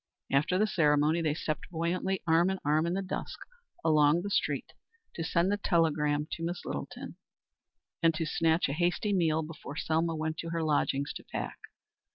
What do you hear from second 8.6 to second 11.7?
a hasty meal before Selma went to her lodgings to pack.